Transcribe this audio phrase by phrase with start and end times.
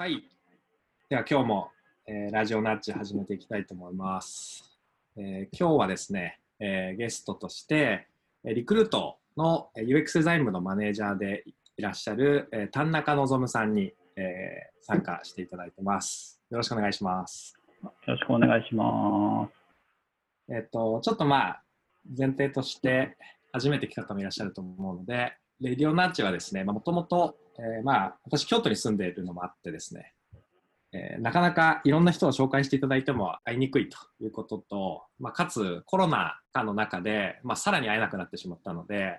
[0.00, 0.22] はい。
[1.08, 1.70] では今日も、
[2.06, 4.78] えーラジオナッチ始めていきたいと思います。
[5.16, 8.06] えー今日はですね、えーゲストとして、
[8.44, 11.42] えーリクルートのえー UX デザイン部のマネージャーで
[11.76, 16.40] いらっしゃる、えー田中望さんに、えー参加していただいてます。
[16.48, 17.58] よろしくお願いします。
[17.82, 20.54] よろしくお願いします。
[20.54, 21.62] えっと、ちょっとまあ、
[22.16, 23.16] 前提として、
[23.52, 30.14] 初めて来た方もいらっしゃると思うので、レディオナッチはですね、もともと、えーまあ、私、京都に住んでいるのもあってですね、
[30.92, 39.18] えーなかなかいろんな人を紹介していただいても会いにくいということと、まあ、かつコロナ禍の中で、まあ、さらに会えなくなってしまったので、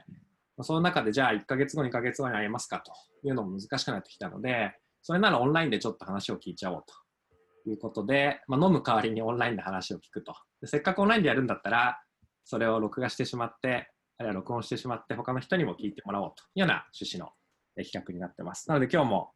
[0.58, 2.92] まあその中でじゃあ1ヶ月後、2ヶ月後に会えますかと
[3.28, 10.68] いうのも難しくなってきたので、それならオンラインでちょっと話を聞いちゃおうということで、まあ、飲む代わりにオンラインで話を聞くとで。
[10.68, 12.02] せっかくオンラインでやるんだったら、
[12.46, 17.32] それを録画してしまって、あるいは録音してしまって、他の人にも聞いてもらおうというような趣旨の
[17.84, 18.68] 企画になってます。
[18.70, 19.32] なので今日も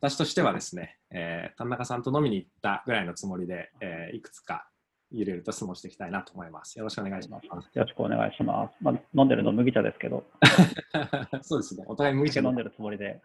[0.00, 4.68] 私としてはですね、えー田中さんと飲みに行ったぐらいのつもりで、えーいくつか
[5.10, 6.76] ゆるゆると質問していきたいなと思います。
[6.76, 7.46] よろしくお願いします。
[7.46, 8.74] よろしくお願いします。
[8.80, 10.24] まあ、飲んでるの麦茶ですけど、
[11.42, 13.20] そうですね、お互い無理して酒飲んでるつもりで。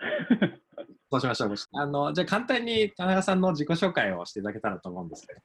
[1.11, 1.53] そうしましょう。
[1.73, 5.41] あのじゃあ簡単に田中さんの自己紹介をしていただけたらと思うんですけど。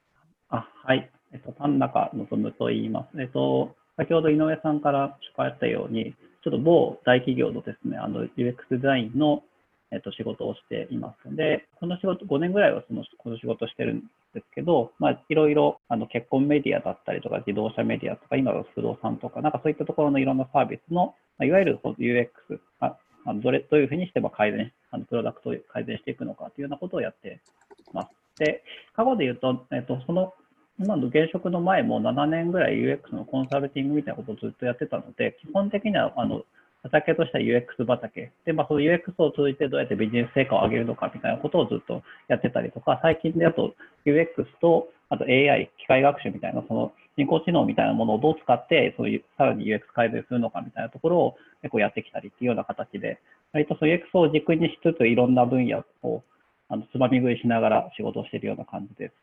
[0.50, 1.10] あ、はい。
[1.32, 3.20] えっと、田中望と言います。
[3.20, 6.14] えっと、先ほど井上さんから紹介あったように、
[6.44, 9.42] ちょっと某大企業のですね、あの、UX デザインの、
[9.90, 11.34] えっと、仕事をしています。
[11.34, 14.00] で、この仕事、5年ぐらいはその、この仕事してるん
[14.34, 22.28] ですけど、まあ、いろいろ、あの、結婚メディアだったりとか、自動車メディアとか、今は不動産とか、なんかそういったところのいろんなサービスの、まあいわゆる UX、
[22.80, 22.98] あ
[23.42, 27.40] どれ、どういうふうにしてまあ改善、あのプロダクトを改善していくのかというようなことをやって
[27.92, 28.08] ます。
[28.38, 28.62] で、
[28.94, 30.34] 過去で言うと、えっと、その、
[30.78, 36.42] 今の現職の前も7年ぐらい UX のコンサルティングみたいなことをずっとやってたので、基本的には、あの、
[36.82, 38.32] 畑としては UX 畑。
[38.44, 44.26] で、まあ、その UX を通じてどうやってビジネス成果を上げるのかみたいなことをずっとやってたりとか、最近であと UX
[44.60, 53.20] と、あと AI、機械学習みたいな、その人工知能みたいなものをどう使って、そういう、さらに UX 改善するのかみたいなところを結構やってきたりっていうような形で、
[53.52, 56.22] 割とそういう UX を軸にしつつ、いろんな分野を、
[56.68, 59.14] あの、つまみ食いしながら仕事をしているような感じです。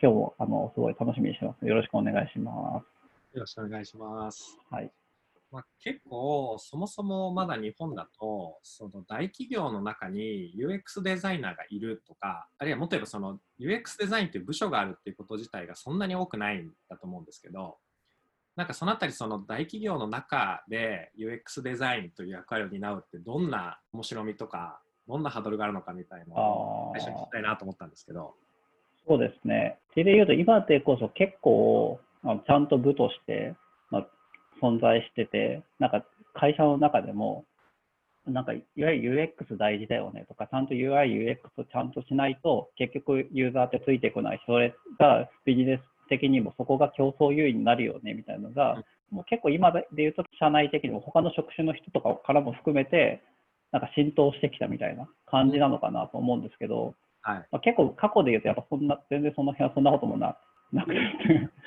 [0.00, 1.66] 今日も、あの、すごい楽しみにしてます。
[1.66, 3.36] よろしくお願いします。
[3.36, 4.56] よろしくお願いします。
[4.70, 4.92] はい。
[5.50, 17.78] まあ、結構、そもそもまだ日本だと、その大企業の中に UX デザイナーがいるとか、あるいはもっと言えばその UX デザインっていう部署があるっていうこと自体がそんなに多くないんだと思うんですけど、
[18.54, 28.36] なんかそのあたりその大企業の中で UX デザインという役割を担うってどんな面白みとか、どんなハードルがあるのかみたいなのをあ最初に聞きたいなと思ったんですけど。
[29.08, 29.78] そうですね。
[29.92, 33.54] それで言うと、今でこそ結構、あのちゃんと部として、
[33.90, 34.06] まあ、
[34.62, 36.04] 存在してて、なんか
[36.34, 37.44] 会社の中でも、
[38.26, 53.22] なんかいわゆる UX 大事だよねとか、ちゃんと UI、UX をちゃんとしないと、結局ユーザーってついてこないし、それがビジネス的にもそこが競争優位になるよねみたいなのが、もう結構今で言うと、社内的にも他の職種の人とかからも含めて、
[53.72, 57.48] なんか浸透してきたみたいな感じなのかなと思うんですけど、はい。
[57.50, 60.36] まあ、結構過去で言うと、やっぱそんな、全然その辺はそんなこともな
[60.72, 60.98] なくて、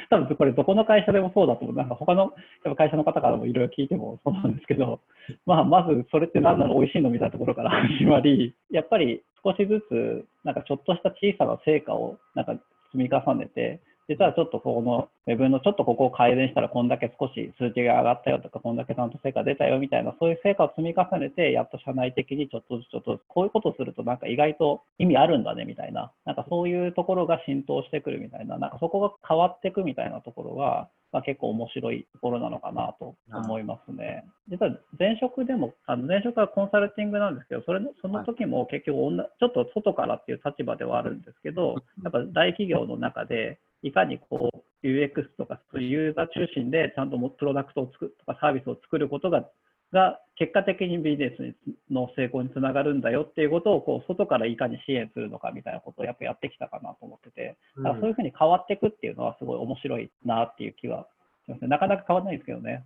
[0.10, 1.76] 多分これどこの会社でもそうだと思う。
[1.76, 5.02] なんか他のやっぱ会社の方からもいろいろ聞いてもそうなんですけど、
[5.46, 12.54] まあまずそれって何なの美味しいのみたいなところから始まり、やっぱり少しずつ、なんかちょっとした小さな成果をなんか
[12.92, 34.26] 積み重ねて、実はちょっとこのウェブのちょっとここを改善したらこんだけ少し数値が上がったよとか、こんだけちゃんと成果出たよみたいな、そういう成果を積み重ねて、やっと社内的にちょっとずつちょっとずつ、こういうことをするとなんか意外と意味あるんだねみたいな、なんかそういうところが浸透してくるみたいな、なんかそこが変わっていくみたいなところは、まあ、結構面白いところなのかなと思いますね。
[34.50, 49.46] 実は前職でも、あの前職はコンサルティングなんですけど、それのその時も結局おんな、ちょっと外からっていう立場ではあるんですけど、やっぱ大企業の中で、いかにこう UX とかそういうユーザー中心でちゃんともプロダクトを作るとかサービスを作ることが
[49.92, 61.08] が結果的にビジネスの成功につながるんだよっていうことをこう外からいかに支援するのかみたいなことをやっぱやってきたかなと思ってて、だからそういうふうに変わっていくっていうのはすごい面白いなっていう気は
[61.46, 61.68] しますね。
[61.68, 62.86] なかなか変わらないんですけどね。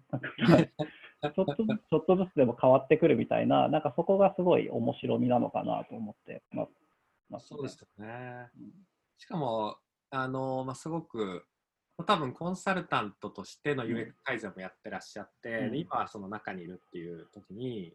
[1.22, 6.70] ちょっとずつ、ちょっとずつでも変わってくるみたいな、なんかそこがすごい面白みなのかなと思ってます。
[7.30, 8.50] ますそうですよね。
[9.18, 9.78] しかも、
[10.12, 11.46] あのまあ、すごく、
[12.06, 13.88] 多分コンサルタントとしてのん。
[13.88, 15.72] UX 改善もやってらっしゃって、うん。
[15.72, 17.94] で今はその中にいるっていう時に、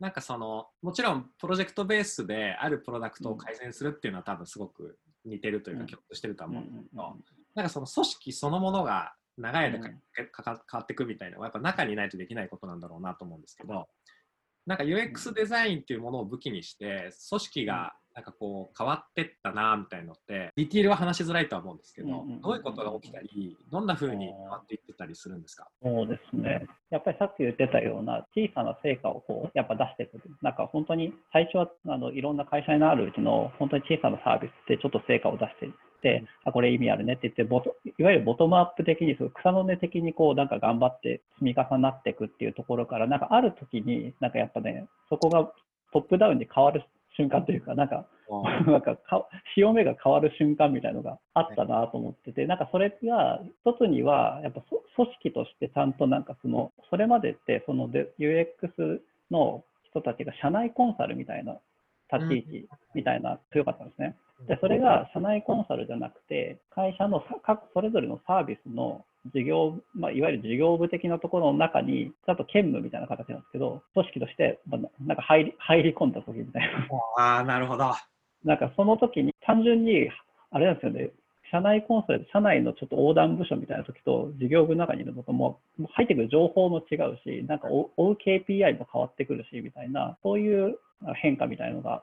[0.00, 5.86] なんかその、もちろんプロジェクトベースであるプロダクトを改善するっていうのは多分すごく似てるというか、うん。
[5.86, 7.24] 共通してるとはうん思うんですけど、うん。
[7.54, 13.86] なんかその組織そのものが長い間かか変わっていくみたいなのはやっぱ中にいないとできないことなんだろうなと思うんですけど
[14.66, 25.68] なんか UX デザインっていうものを武器にして組織がなんかこう変わってったなみたいのってディティールは話しづらいとは思うんですけど、うんうんうんどういうことが起きたりどんな風に変わっていってたりするんですか？
[25.82, 26.66] そうですね。
[26.90, 30.22] やっぱりさっき言ってたような小さな成果をこうやっぱ出していく。
[30.40, 45.50] なんか本当に最初はあのいろんな会社になるうちの本当に小さなサービスでちょっと成果を出していって、あ、これ意味あるねって言ってボト、いわゆるボトムアップ的に草の根的にこうなんか頑張って積み重なっていくっていうところから、なんかある時になんかやっぱね、そこが
[45.92, 46.84] トップダウンに変わる
[47.16, 48.06] 瞬間というか、なんか
[48.66, 61.58] なんかか潮目が変わる瞬間みたいなのがあったなと思ってて、なんかそれが一つには、やっぱそ組織としてちゃんとなんかその、それまでってそので UX の人たちが社内コンサルみたいな
[62.12, 64.16] 立ち位置みたいな強かったんですね。
[64.48, 69.04] で、それが社内コンサルじゃなくて、会社のさ各それぞれのサービスの
[69.34, 76.88] 事業、まあ、いわゆる事業部的なところの中に、ちゃんと兼務みたいな形なんですけど、組織として、まあなんか入り入り込んだ時みたいな。
[77.16, 77.92] ああなるほど
[78.44, 80.10] なんかその時に単純に、
[80.50, 81.10] あれなんですよね、
[81.50, 90.78] 社内コンサルで社内のちょっと横断部署みたいな時と事業部の中にいるのともうもう入ってくる情報も違うし、なんか追追う KPI も変わってくるしみたいな、そういう
[91.14, 92.02] 変化みたいなのが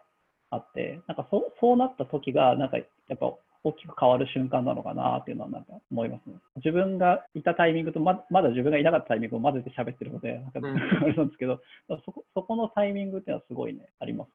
[0.49, 2.83] あって、なんかそそうなった時が、なんかや
[3.15, 6.35] っぱ大きく変わる瞬間なのかなっていうのはなんか思いますね。
[6.57, 11.61] 自分がいたタイミングとままだ自分がいなかったタイミングを混ぜて喋ってるので、なんかうんあれなんですけど、
[12.05, 14.31] そこそこのタイミングっていうのはすごいね、あります。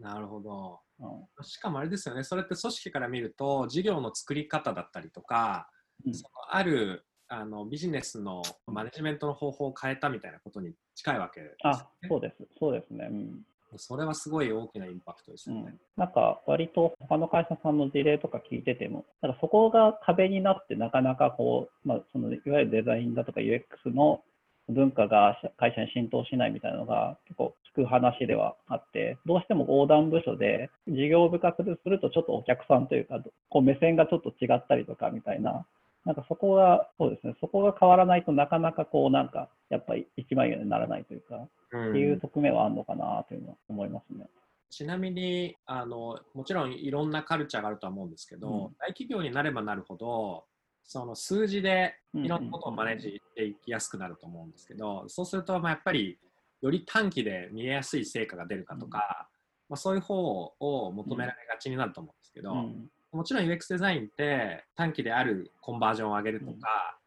[0.00, 0.80] なるほど。
[0.98, 1.44] うん。
[1.44, 2.24] しかもあれですよね。
[2.24, 5.68] それって組織から見ると事業の作り方だったりとか、
[6.04, 6.14] うん。
[6.14, 13.08] そのあるあのビジネスのマネジメントの方法を変えたみたいなことに近いわけですよあね、そうです、そうですね。
[13.10, 13.40] うん
[13.76, 15.62] それはすごい大きなインパクトですよね。
[15.66, 23.62] うん、なんか割と他の会社さんの事例とか聞いてても、なんかそこが壁になってなかなかこう、まあ、そのいわゆるデザインだとか UX
[23.94, 24.22] の
[24.68, 35.66] 文化が会社に浸透しないみたいなのが結構聞く話ではあって、どうしても横断部署で事業部化するするとちょっとお客さんというか、こう目線がちょっと違ったりとかみたいな、
[36.04, 41.90] なんかそこが、そうですね、そこが変わらないとなかなかこうなんかやっぱり一枚岩にならないというか、うん。
[41.90, 44.26] っていう側面はあるのかなというのは思いますね。
[44.70, 48.76] ちなみにあのもちろんいろんなカルチャーがあるとは思うんですけど、うん。
[48.78, 50.44] 大企業になればなるほど
[50.84, 56.18] その数字でいろんなことをマネージしていきやすくなると思うんですけど、そうするとまあやっぱり
[56.60, 59.28] より短期で見えやすい成果が出るかとか、
[59.68, 66.52] まあ、そういう方を求められがちになると思うんですけど、うんもちろん UX デザインって短期であるコンバージョンを上げるとか、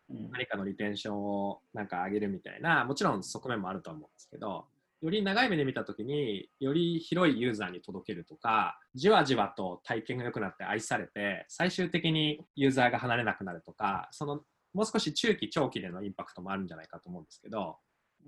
[0.09, 0.31] うん。
[0.31, 4.65] 何かのリテンションをなんか上げるみたいなもちろん側面もあるとは思うんですけど
[5.01, 14.41] より長い目で見た時により広いユーザーに届けるとかじわじわと体験が良くなって愛されて最終的にユーザーが離れなくなるとかその
[14.75, 17.77] もう少し中期長期でのインパクトもあるんじゃないかと思うんですけど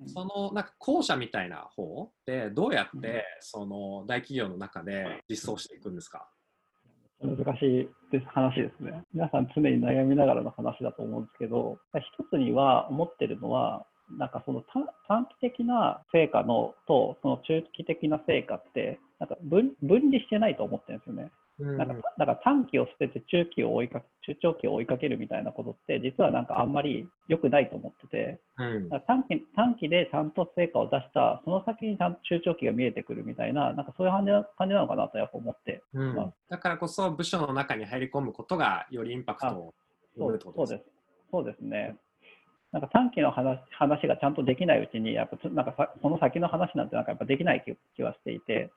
[0.08, 6.28] そのなんか後者みたいな方ってどうやってその大企業の中で実装していくんですか？
[7.22, 9.04] 難しいです話ですね。
[9.14, 13.86] 皆さん常に悩みながらの話だと思うんですけど、一つには思ってるのは、
[14.18, 14.64] なんかその
[15.08, 21.32] 短期的な成果のとその中期的な成果ってなんか分離してないと思ってるんですよね。
[21.60, 21.78] うん。
[21.78, 28.90] なんかなんか短期を捨てて中期を追いかけ中長期を追いかけるみたいなことって実はなんかあんまり良くないと思ってて、うん。
[29.08, 35.84] 短期短期でちゃんと成果を出したその先にちゃんと中長期が見えてくるみたいななんかそういう感じな感じなのかなとやっぱ思って。
[35.94, 36.16] うん。
[36.16, 36.34] まあ。
[36.50, 39.74] だからこそ部署の中に入り込むことがよりインパクトを
[40.16, 40.84] 生むとそうです。
[41.32, 41.96] そうですね。
[42.72, 48.72] なんか短期の話話がちゃんとできないうちに、やっぱつなんかさその先の話なんてなんかやっぱできない気気はしていて、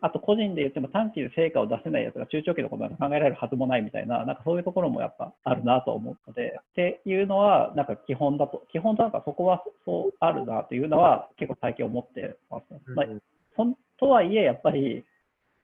[0.00, 12.80] あと個人で言っても短期で成果を出せないやつが中長期のことなんか考えられるはずもないみたいな、なんかそういうところもやっぱあるなと思うので、っていうのはなんか基本だと、基本となんかそこはそうあるなというのは結構最近思ってますね。
[12.94, 13.22] まあうん
[13.56, 15.02] そんとはいえ、やっぱり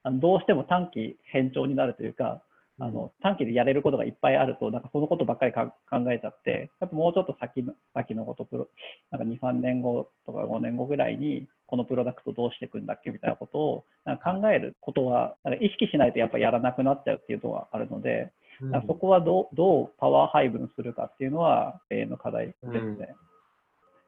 [0.03, 2.43] あのどうしても短期偏重になるというか、
[2.79, 8.69] あの短期でやれることがいっぱいあると、なんかそのことばっかりか考えちゃって、やっぱもうちょっと先の先のことプロ、
[9.11, 18.87] なんか2、3年後とか5年後ぐらいに、このプロダクトどうしていくんだっけみたいなことを なんか考えることは、なんか意識しないとやっぱやらなくなっちゃうっていうのはあるので、うん。
[18.87, 23.17] そこはどうどうパワー配分するかっていうのは、永遠の課題ですね。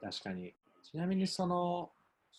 [0.02, 0.52] 確かに。
[0.83, 1.88] ちなみにその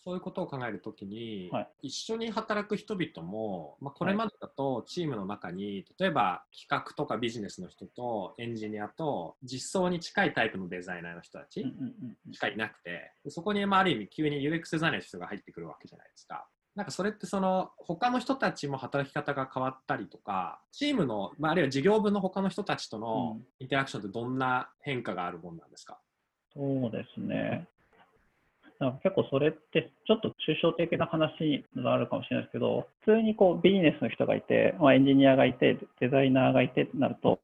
[0.06, 1.68] そういうことを考えるときに、はい。
[1.82, 12.32] 一緒に働く人々も、まあ、これまでだとチームの中に、例えば企画とかビジネスの人とエンジニアと実装に近いタイプのデザイナーの人たちうんうんうんうん。
[12.32, 16.46] しかいなくてでそこに、まあ、ある意味急に UX デザイナーの人が入ってくるわけじゃないですか。
[16.76, 25.98] なんかそれってその他の人たちも働き方が変わったりとかチームの、まあ、あるいは事業部の他の人たちとのインタラクションってどんな変化があるもんなんですか、
[26.54, 27.66] そうですね。
[28.78, 37.40] なんか結構それってちょっと抽象的な話になるかもしれないですけど、普通にこうビジネスの人がいて、まあ、エンジニアがいて、デザイナーがいてってなると、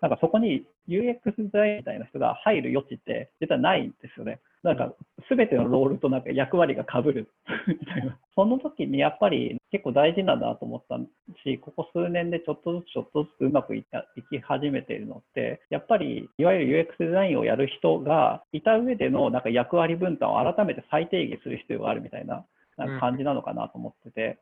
[0.00, 4.40] なんかそこに UX デザインみたいな人が入る余地って実はないんですよね。
[4.62, 4.92] なんか
[5.30, 7.28] 全てのロールとなんか役割がかぶる
[7.66, 8.18] みたいな。
[8.34, 10.98] その時にやっぱり結構大事なんだなと思った
[11.42, 22.44] し、ここ数年でちょっとずつちょっとずつうまくいったいき始めているのって、やっぱりいわゆる UX デザインをやる人がいた上でのなんか役割分担を改めて再定義する必要があるみたいな
[23.00, 24.38] 感じなのかなと思ってて、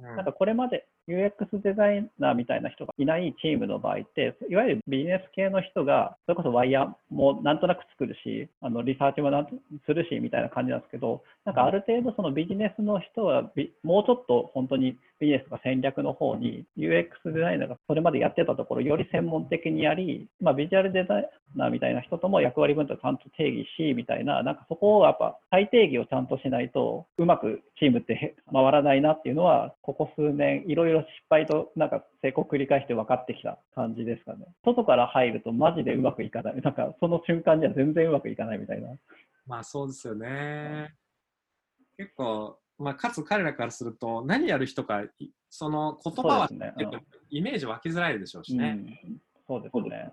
[0.00, 9.46] なんかこれまで UX デザイナーみたいな人がいないチームの場合って、いわゆるビジネス系の人が、それこそワイヤーもなんとなく作るし、あのリサーチもなん
[9.86, 13.42] するしみたいな感じなんですけど、なんかある程度そのビジネスの人は
[13.82, 34.46] もうちょっと本当にビジネスとか戦略の方に UX デザイナーがそれまでやってたところより専門的にやり、まあ、ビジュアルデザイナーみたいな人とも役割分担をちゃんと定義しみたいな、なんかそこをやっぱ再定義をちゃんとしないとうまくチームって回らないなっていうのは、ここ数年いろいろ失敗となんか成功を繰り返して分かってきた感じですかね。
[34.64, 36.60] 外から入るとマジでうまくいかない。
[36.60, 38.88] なんかその瞬間には全然うまくいかないみたいな。
[39.46, 40.94] まあそうですよね。
[41.96, 45.02] 結構、まあ、かつ彼らからすると何やる人か
[45.50, 46.74] その言葉は、ね、
[47.30, 48.78] イメージ湧きづらいでしょうしね。
[49.04, 50.10] うん、そうですね。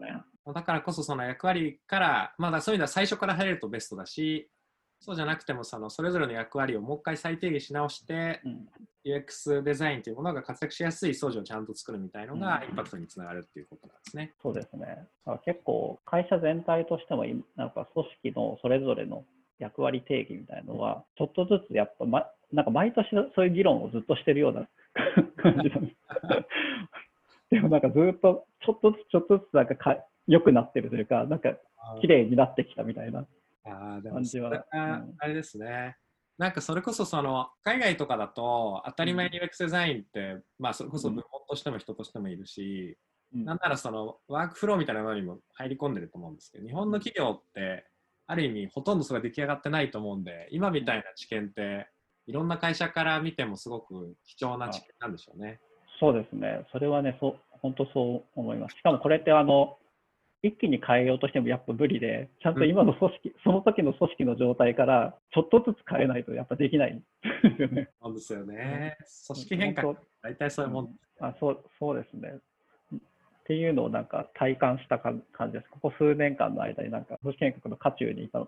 [0.53, 4.49] だからこそその役割から、まだそういうのは最初から入れるとベストだし、
[4.99, 8.67] そうじゃなくてもそのそれぞれの役割をもう一回再定義し直して、うん、
[9.05, 14.33] UX デザインというものが活躍しやすい装置をちゃんと作るみたいのがインパクトにつながるっていうことなんですね。
[14.41, 15.07] そうですね。
[15.45, 17.23] 結構会社全体としても
[17.55, 19.23] なんか組織のそれぞれの
[19.57, 24.67] 役割定義みたいのはちょっとずつやっぱ、ま、なんか毎年そういう議論をずっとしてるような
[25.41, 25.95] 感じなんです。
[27.51, 31.55] でもなんかずっとちょっとずつちょっとずつなんかか良くなってるというか、なんか
[32.01, 33.25] 綺麗になってきたみたいな
[33.63, 34.65] 感じは。
[34.71, 35.95] ああれですね。
[36.37, 42.97] なんかそれこそその海外とかだと当たり前に UX デザインって、うん、まあそれこそ部門としても人としてもいるし、
[43.35, 47.85] うん、なんならそのワークフローみたいなものにも入り込んでると思うんですけど、日本の企業って
[48.27, 51.89] ある意味ほとんどそれが出来上がってないと思うんで、今みたいな知見って
[52.27, 55.59] いろんな会社から見てもすごく貴重な知見なんでしょうね。
[55.99, 56.65] そうですね。
[56.71, 58.75] それはね、そう本当そう思います。
[58.77, 59.78] しかもこれってあの
[60.41, 67.01] 一気に変えようとしてもやっぱ無理で、ちゃんと今の組織、うん、その時の組織の状態からちょっとずつ変えないとやっぱできない。
[68.01, 68.97] そうですよね。
[69.27, 72.31] 組織変革、大体そういうもん、うん、あそうそうですね。
[72.31, 72.99] っ
[73.49, 75.69] ていうのをなんか体感した感じです。
[75.71, 78.47] ここ数年間の間になんか組織変革の渦中にいたの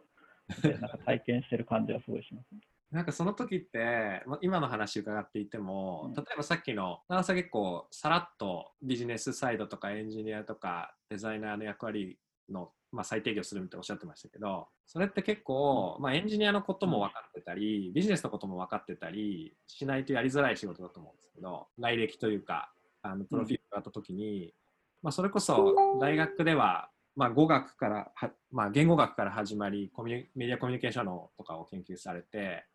[0.62, 2.62] で、なんか体験してる感じはすごいします、ね。
[2.92, 12.18] なんかその時って今の話伺っていても、例えばさっきの長さ結構さらっとビジネスサイドとかエンジニアとかデザイナーの役割
[12.50, 24.54] の、まあ、再定義をするみたいなおっしゃってましたけどそれって結構、まあ、エンジニアのことも分かってたりビジネスのことも分かってたりしないとやりづらい仕事だと思うんですけど来歴というかあのプロフィールがあった時に、
[25.02, 28.12] まあ、それこそ大学ではまあ、語学から
[28.52, 32.66] まあ、言語学から始まりコミュメディアコミュニケーションのとかを研究されて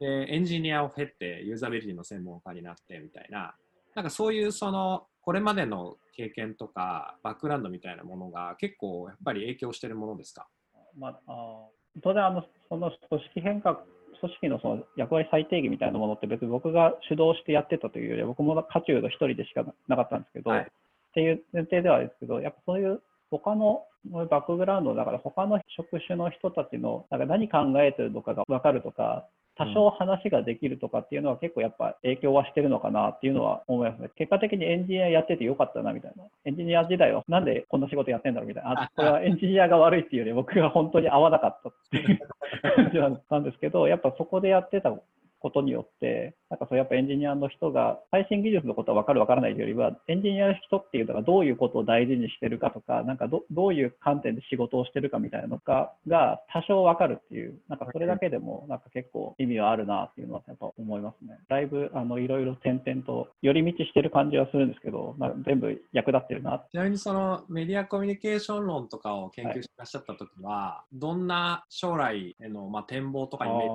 [0.00, 3.54] で、エンジニアを経てユーザビリティの専門家になってみたいな、
[3.94, 10.48] なんかそういうその、これまでの経験とかバックグラウンドみたいなものが結構やっぱり影響しているものですか、
[10.96, 11.66] まあ、あ
[12.02, 13.76] 当然あの、その組織変革、
[14.20, 20.64] 組織のその役割再定義みたいなものって別に僕が主導してやってたというより僕も渦中の一人でしかなかったんですけど、はい、っ
[21.14, 23.00] ていう前提ではですけど、やっぱそういう
[23.30, 29.26] 他のバックグラウンドだから他の職種の人たちのなんか何考えてるのかが分かるとか
[29.58, 34.10] 多少話ができるとかっていうのは結構やっぱ影響はしてるのかなっていうのは思いますね。
[34.16, 36.24] 結果的にエンジニアやっててよかったなみたいな。
[36.44, 38.82] エンジニア時代はなんでこんな仕事やってんだろうみたいな。
[38.82, 42.18] あ、これは エンジニアが悪いっていうより僕が本当に合わなかったっていう
[42.62, 42.98] 感じ
[43.30, 44.92] なんですけど、やっぱそこでやってた
[45.40, 61.38] ことによって、なんかそうやっぱエンジニアの人が最新技術のことは分かる分からないというよりは、エンジニアの人っていうのがどういうことを大事にしてるかとか、なんかどどういう観点で仕事をしてるかみたいなのかが多少分かるっていう、なんかそれだけでもなんか結構意味はあるなっていうのはやっぱ思いますね。
[61.48, 66.64] だいぶあのいろいろ点々と寄り道してる感じはするんですけど、まあ、全部役立ってるな。
[66.70, 73.58] ちなみにそのメディアコミュニケーション論とかを研究してらっしゃった時は、はい、どんな将来への、まあ、展望とかイメー。
[73.58, 73.68] ジ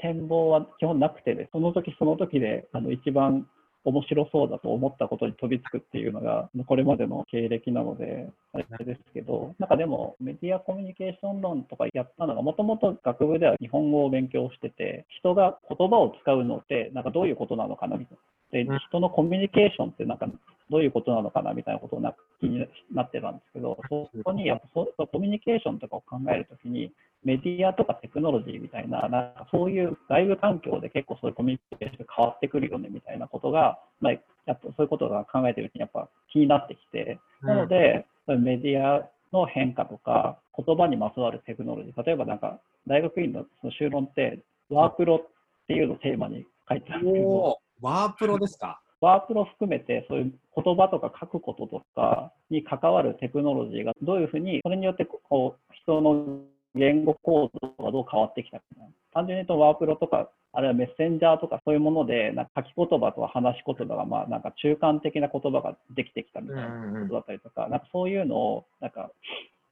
[0.00, 1.50] 展望は基本なくてです。
[1.52, 3.46] その時その時であの一番
[3.84, 18.22] 面白そうだと思ったことに飛びつくっていうのがこれまでの経歴なのであれですけどなんかでもメディアコミュニケーション論とかやったのがもともと学部では日本語を勉強してて人が言葉を使うのってなんかどういうことなのかなみたいな。
[18.52, 20.26] で人のコミュニケーションってなんか
[20.70, 34.18] どういうことなのかなみたいなことをなんか気になってたんですけど、そこにやっぱそコミュニケーションとかを考えるときに、メディアとかテクノロジーみたいな、なんかそういう外部環境で結構そういうコミュニケーションが変わってくるよねみたいなことが、まあ、や
[34.54, 45.28] っぱそういうことが考えてるうちにやっぱ気になってきて、なので、メディアの変化とか、言葉にまつわるテクノロジー、例えばなんか大学院のその修論って、ワープロっ
[45.66, 48.80] ていうのをテーマに書いてあるんですけど、ワープロですか？
[49.00, 56.40] ワープロ含めて、そういう言葉とか書くこととかに関わるテクノロジーがどういうふうに、それによってこう人の
[56.80, 58.64] 言語構造がどう変わってきたか
[59.12, 69.10] 単純に言うとワープロとか、あるいはメッセンジャーとかそういうもので、なんか書き言葉と話し言葉が、まあ、なんか中間的な言葉ができてきたみたいなことだったりとか、なんかそういうのを、なんか、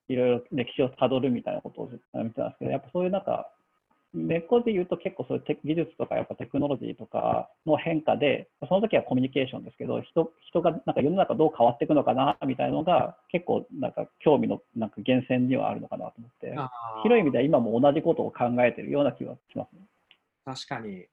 [0.08, 3.50] いろいろ歴史をたどるみたいなことを見てたんですけど、やっぱそういうなんか、
[4.14, 16.56] 根っこで言うと結構そういう技術とかやっぱテクノロジーとかの変化で、その時はコミュニケーションですけど、人人がなんか世の中どう変わっていくのかなみたいなのが結構なんか興味のなんか源泉にはあるのかなと思って、
[17.02, 19.82] 広い意味では今も同じことを考えてるような気はしますね。
[20.44, 21.06] 確かに。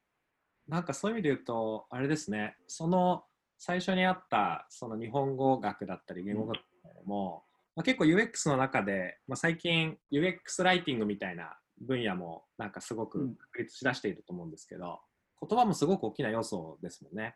[0.67, 3.23] なんかそういう意味で言うと、あれですね、その
[3.57, 6.57] 最初にあったその日本語学だったり言語学
[7.05, 7.43] も、
[7.75, 14.99] まあ、結構 UX の中で、まあ、最近 UX ライティングみたいな分野もなんかすごく確立しだしていると思うんですけど、
[15.41, 17.35] うん、言葉もすごく大きな要素ですもんね。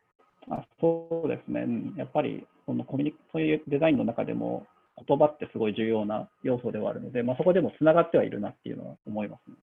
[0.50, 1.66] あそうですね、
[1.98, 4.66] やっぱりそのコミュニそういうデザインの中でも
[5.08, 9.58] 言葉ってすごい重要な要素ではあるので、まあ、そこでもつながってはいるなっていうのは思いますね。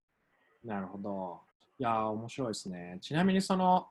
[0.65, 1.41] なるほど。
[1.79, 2.99] いや面白いですね。
[3.01, 3.87] ちなみにその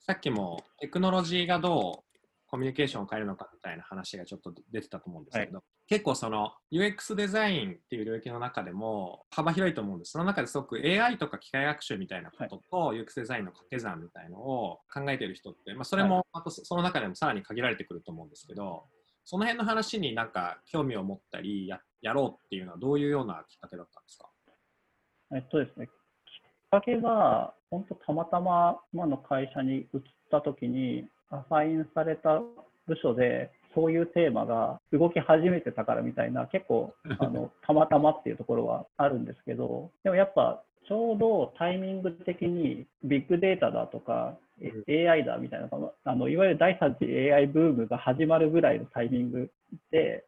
[0.00, 2.07] さっきもテクノロジーがどう
[2.50, 10.12] コミュニケーションを変えるのかみたいな話がちょっと出てたと思うんですけど、はい、結構その UX デザインっていう領域の中でも幅広いと思うんです。
[10.12, 18.84] その中ですごく AI とか機械学習みたいなことと、はい、UX デザインの掛け算みたいのを考えている人って、まあ、それもまたその中でもさらに限られてくると思うんですけど、
[19.24, 24.30] その辺の話になんか興味を持ったりややろうっていうのはどういうようなきっかけだったんですか？
[25.36, 25.92] えっとですね、きっ
[26.70, 29.86] かけが本当たまたま今の会社に移っ
[30.30, 32.40] た時にアサインされた
[32.86, 44.38] 部署でそういうテーマが動き始めてたからみたいな結構あの たまたまっていうところはあるんですけどでもやっぱちょうどタイミング的にビッグデータだとか、
[44.88, 45.68] AI だみたいな
[46.04, 49.50] あのいわゆる第3次 AI ブームが始まるぐらいのタイミング
[49.90, 50.24] で、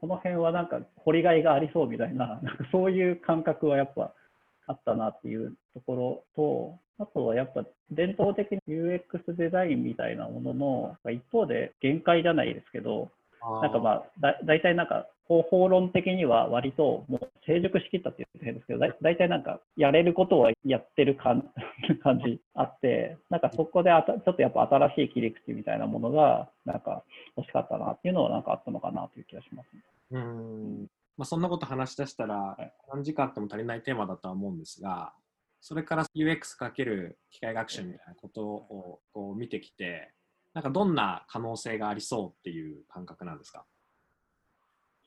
[0.00, 4.12] この辺はなんか掘りがいがありそうみたいななんかそういう感覚はやっぱ
[4.66, 9.00] あったなっていうところとあとはやっぱ伝統的に UX
[9.36, 13.10] デザインみたいなものの一方で限界じゃないですけど、
[13.62, 21.50] なんかまあだ大体なんか方法論的には割ともう成熟しきったって言ってるんですけど、だ大体なんかやれることはやってる感
[22.02, 27.02] 感じあって、なんかそこであたちょっとやっぱ新しい切り口みたいなものがなんか
[27.36, 29.82] 欲しかったなっていうのはなんかあったのかなという気がします、ね。
[30.12, 32.56] うんまあ、そんなこと話し出したら
[32.92, 35.12] 何時間あっても足りないテーマだとは思うんですが、
[35.60, 40.12] それから UX かける機械学習みたいなことをこう見てきて、
[40.52, 43.64] なんかどんな可能性がありそうっていう感覚なんですか？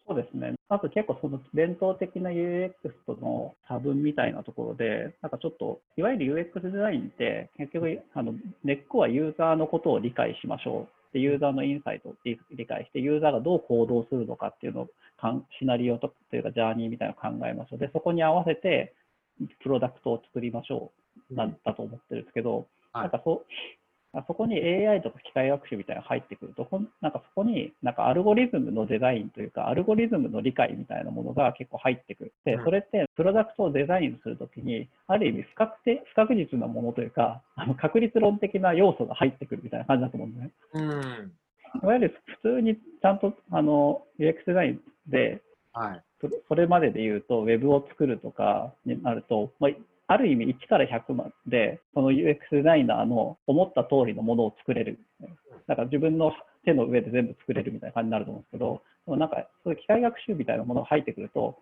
[0.07, 0.53] そうですね。
[0.69, 2.71] まず結構その伝統的な UX
[3.05, 11.06] との差分みたいなところで、なんかちょっと、いわゆる UX デザインって結局あの根っこはユーザーのことを理解しましょう。
[11.17, 14.87] でユーザーのインサイトを理解して、ユーザーがどう行動するのかっていうのを
[15.59, 17.79] シナリオというかジャーニーみたいなのを考えましょう。
[17.79, 18.93] で、そこに合わせて
[19.63, 20.91] プロダクトを作りましょ
[21.31, 21.33] う。
[21.33, 21.57] なん。
[21.65, 23.43] だと思ってるんですけど、うん、なんかそ
[24.27, 26.67] そこに AI とか機械学習みたいなのが入ってくると、
[27.01, 32.33] なんかそこになんかアルゴリズムのデザインというか、アルゴリズムの理解みたいなものが結構入ってくる。
[32.45, 40.51] で、それってプロダクトをデザインするときに、ある意味不確定不確実なものというか、あの確率論的な要素が入ってくるみたいな感じだと思うんですね。
[40.73, 45.41] うん、いわゆる普通にちゃんとあの UX デザインで、
[45.73, 46.03] はい、
[46.47, 49.71] それまでで言うと、ウェブを作るとかになると、まあ、
[50.07, 54.99] ある意味1から100まで、その UX デザイナーの思った通りのものを作れる。
[55.67, 56.31] だから自分の
[56.63, 61.57] 手の上で全部作れるみたいな感じになると思うんですけど、でもなんか、そういう機械学習みたいなものが入ってくると、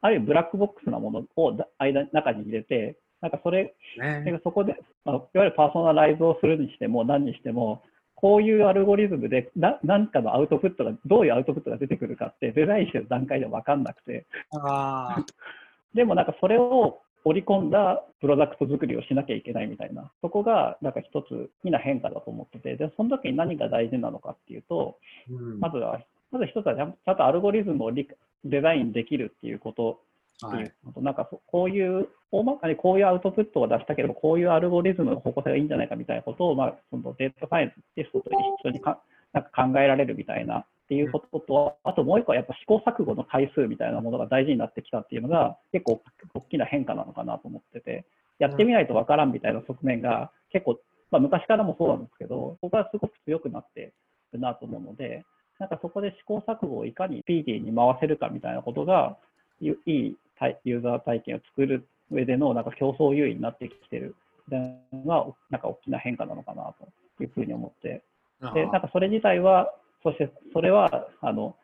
[0.00, 7.82] ある意味ブラックボックスなものを間中に入れて、なんかそれ、ね、そこで、まあ、いわゆるパーソナライズをするにしても、何にしても、
[8.16, 14.26] こういうアルゴリズムでな何かのアウトプットが、どういうアウトプットが出てくるかって、デザインしてる段階では分かんなくて。
[15.94, 24.98] でもなんかそれを織り込んだプロダクト作りをしなきゃいけないみたいな、そこがなんか一つ大きな変化だと思ってて、でその時に何が大事なのかっていうと、
[25.30, 30.00] うん、まずは、まず一つはちゃんとアルゴリズムをデザインできるっていうこと。
[30.48, 38.98] っていうのと、はい、なんかこういう、大まかにこういうアウトプットを出したければ、こういうアルゴリズムの方向性がいいんじゃないかみたいなことを、まあ、そのデータサイエンステストと一緒にか
[39.32, 46.02] なんか考えられるみたいなっていうことと、あともう一個はやっぱ試行錯誤の回数みたいなものが大事になってきたっていうのが、結構
[46.34, 48.04] 大きな変化なのかなと思ってて、
[48.38, 50.78] やってみないとわからんみたいな側面が結構、
[51.10, 53.92] まあ、昔からもそうなんですけど、ここはすごく強くなって
[54.32, 55.24] るなと思うので、
[55.58, 59.16] なんかそこで試行錯誤をいかにスピーディーに回せるかみたいなことが、
[59.60, 60.16] いい
[60.64, 64.16] ユーザー体験を作る上でのなんか競争優位になってきてる
[64.50, 66.74] のが、なんか大きな変化なのかな
[67.18, 68.02] というふうに思って、
[68.52, 69.72] でなんかそれ自体は、
[70.04, 71.56] そしてそれはあの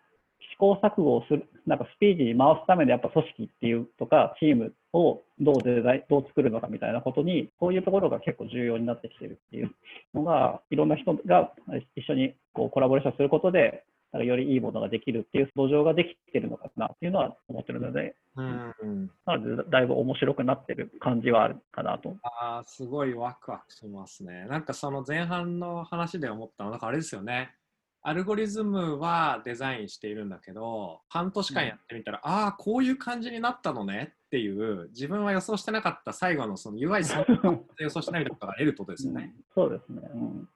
[0.55, 9.70] 試行錯誤をする、なんかスピーディーに回すためのやっぱ組織っていうとか、チームをどうデザイン、どう作るのかみたいなことに、こういうところが結構重要になってきてるっていう
[10.14, 11.53] のが、いろんな人が
[11.94, 22.16] 一緒にこうコラボレーションすることで、なんかよりいいものができるっていう土壌ができてるのかなっていうのは思ってるので、うん、なのでだいぶ面白くなってる感じはあるかなと。
[22.22, 24.46] ああ、すごいワクワクしますね。
[24.48, 27.55] なんかその前半の話で思ったのは、なんかあれですよね。
[28.03, 39.35] アルゴリズムはデザインしているんだけど半年間やってみたら、うん、ああこういう感じになったのねっていう自分は予想してなかった最後のその UI そんな予想してないことが得ることですよね。
[39.37, 40.49] うん、そうですね、うん、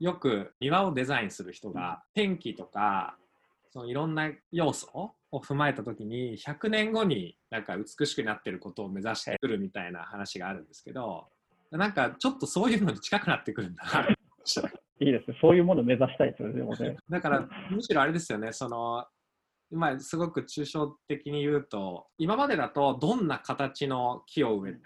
[0.00, 3.16] よく庭をデザインする人が天気とか
[3.70, 11.28] そのいろんな要素を踏まえた時に100年後になんか美しくなってることを目指してくるみたいな話があるんですけど
[11.70, 14.08] なんかちょっとそういうのに近くなってくるんだな
[15.00, 15.38] いいですね。
[15.40, 16.96] そういうものを目指したいですよね、でもね。
[17.08, 19.04] だから、むしろあれですよね、その、
[19.70, 24.80] まあ、すごく抽象的に言うと、今までだとどんな形の木を植えて、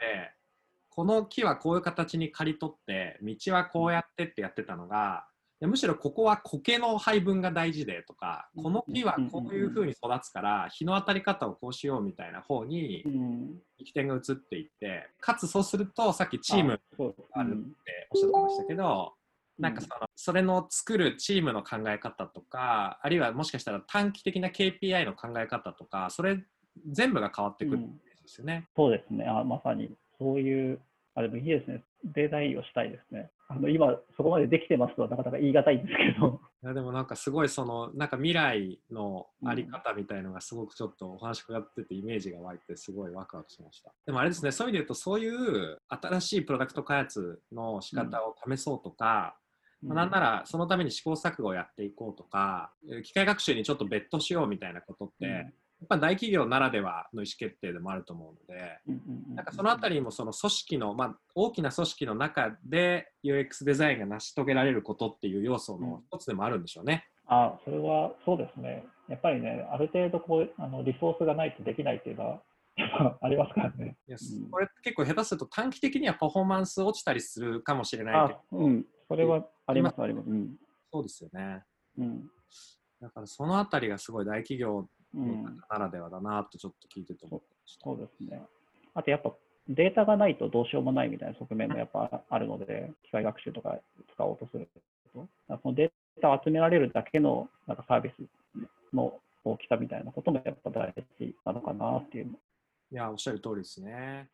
[0.89, 5.27] この木はこういう形に刈り取って、道はこうやってってやってたのが、
[5.61, 13.05] むしろここは苔の配分が大事でとか、この木はこういうふうに育つから日の当たり方をこうしようみたいな方に
[13.79, 16.79] 力点が移っていってかつそうするとさっきチームが
[17.35, 19.13] あるっておっしゃってましたけど
[19.61, 26.43] なんかその、それの作るチームの考え方とか、あるいはもしかしたら短期的な KPI の考え方とか、それ
[26.91, 28.69] 全部が変わってくるんですよね。
[28.77, 30.81] うん、そうですねあ、まさにそういう、
[31.15, 33.31] あでもいいですね、デザインをしたいですね。
[33.49, 36.41] あの今、そこまでできてますとはなかなか言い難いんですけど。
[36.63, 43.93] いやでもなんかすごいそのなんか未来のあり方みたいのがすごくちょっとお話伺っててイメージが湧いてすごいワクワクしました。
[44.07, 49.37] でもあれですね、そういう意味で言うとそういう新しいプロダクト開発の仕方を試そうとか、
[49.83, 52.71] まあ、なんならそのために試行錯誤をやっていこうとか
[53.03, 58.79] 機械学習にちょっとベットしようみたいなことって、やっぱ大企業ならではの意思決定でもあると思うので、
[59.35, 67.07] なんかそのあたりもその組織の、まあ、大きな組織の中で UX デザインが成し遂げられることっていう要素の一つでもあるんでしょうね。
[67.27, 68.85] あそれはそうですね。
[69.09, 72.43] やっぱりね、ある程度こうあのリソースがないとできないっていうのは
[73.23, 73.97] ありますからね。
[74.07, 74.19] いや
[74.51, 80.31] これ結構下手すると短期的にはパフォーマンス落ちたりするかもしれないけど、うん、それはあります、あります。
[80.31, 80.55] うん、
[80.93, 81.65] そうですよね。
[81.99, 82.31] うん、
[83.01, 84.87] だからそのあたりがすごい大企業
[85.69, 88.41] ならではだなとちょっと聞いてて思ってました、そうですね。
[88.95, 89.33] あとやっぱ
[89.69, 93.81] データがないとどうしようもないみたいな側面もやっぱあるので、機械学習とか
[94.15, 94.69] 使おうとする
[95.13, 95.29] と、
[95.61, 95.91] そのデー
[96.23, 102.27] タを集められるだけのなんかサービスの大きさみたいなこともやっぱ大事なのかなっていう。
[102.93, 104.31] いや、おっしゃる通りですね。